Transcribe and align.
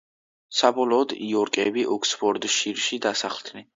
საბოლოოდ, 0.59 1.13
იორკები 1.27 1.83
ოქსფორდშირში 1.97 3.01
დასახლდნენ. 3.09 3.69